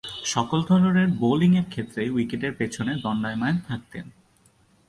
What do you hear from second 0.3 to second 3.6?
সকল ধরনের বোলিংয়ের ক্ষেত্রেই উইকেটের পিছনে দণ্ডায়মান